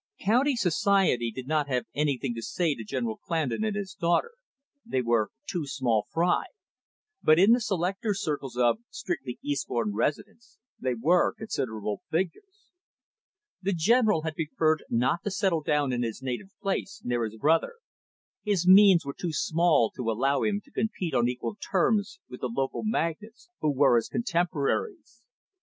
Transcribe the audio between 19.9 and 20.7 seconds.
to allow him